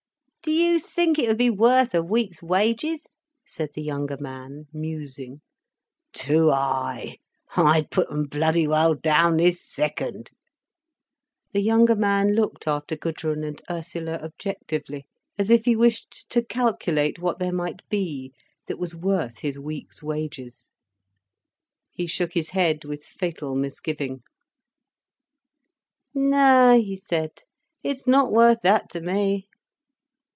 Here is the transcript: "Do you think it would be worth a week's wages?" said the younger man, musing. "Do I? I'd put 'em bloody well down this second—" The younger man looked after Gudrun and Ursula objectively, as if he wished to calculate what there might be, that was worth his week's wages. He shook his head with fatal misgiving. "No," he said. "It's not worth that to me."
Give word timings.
"Do 0.43 0.51
you 0.51 0.79
think 0.79 1.19
it 1.19 1.27
would 1.27 1.37
be 1.37 1.51
worth 1.51 1.93
a 1.93 2.01
week's 2.01 2.41
wages?" 2.41 3.07
said 3.45 3.69
the 3.75 3.81
younger 3.83 4.17
man, 4.19 4.65
musing. 4.73 5.41
"Do 6.13 6.49
I? 6.49 7.17
I'd 7.55 7.91
put 7.91 8.11
'em 8.11 8.23
bloody 8.23 8.67
well 8.67 8.95
down 8.95 9.37
this 9.37 9.63
second—" 9.63 10.31
The 11.51 11.61
younger 11.61 11.95
man 11.95 12.33
looked 12.33 12.67
after 12.67 12.95
Gudrun 12.97 13.43
and 13.43 13.61
Ursula 13.69 14.13
objectively, 14.15 15.05
as 15.37 15.51
if 15.51 15.65
he 15.65 15.75
wished 15.75 16.27
to 16.31 16.43
calculate 16.43 17.19
what 17.19 17.37
there 17.37 17.53
might 17.53 17.87
be, 17.87 18.33
that 18.65 18.79
was 18.79 18.95
worth 18.95 19.39
his 19.39 19.59
week's 19.59 20.01
wages. 20.01 20.73
He 21.91 22.07
shook 22.07 22.33
his 22.33 22.49
head 22.49 22.83
with 22.83 23.05
fatal 23.05 23.53
misgiving. 23.55 24.23
"No," 26.15 26.81
he 26.81 26.97
said. 26.97 27.43
"It's 27.83 28.07
not 28.07 28.31
worth 28.31 28.61
that 28.63 28.89
to 28.89 29.01
me." 29.01 29.47